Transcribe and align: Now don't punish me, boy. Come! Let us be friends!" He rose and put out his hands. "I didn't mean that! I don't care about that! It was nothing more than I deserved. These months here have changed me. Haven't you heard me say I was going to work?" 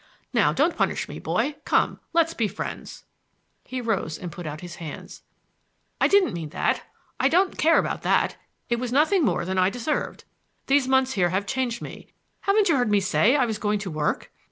Now 0.33 0.51
don't 0.51 0.75
punish 0.75 1.07
me, 1.07 1.19
boy. 1.19 1.57
Come! 1.63 1.99
Let 2.11 2.25
us 2.25 2.33
be 2.33 2.47
friends!" 2.47 3.03
He 3.63 3.81
rose 3.81 4.17
and 4.17 4.31
put 4.31 4.47
out 4.47 4.61
his 4.61 4.77
hands. 4.77 5.21
"I 6.01 6.07
didn't 6.07 6.33
mean 6.33 6.49
that! 6.49 6.81
I 7.19 7.29
don't 7.29 7.55
care 7.55 7.77
about 7.77 8.01
that! 8.01 8.35
It 8.67 8.79
was 8.79 8.91
nothing 8.91 9.23
more 9.23 9.45
than 9.45 9.59
I 9.59 9.69
deserved. 9.69 10.23
These 10.65 10.87
months 10.87 11.13
here 11.13 11.29
have 11.29 11.45
changed 11.45 11.83
me. 11.83 12.07
Haven't 12.39 12.67
you 12.67 12.77
heard 12.77 12.89
me 12.89 12.99
say 12.99 13.35
I 13.35 13.45
was 13.45 13.59
going 13.59 13.77
to 13.77 13.91
work?" 13.91 14.31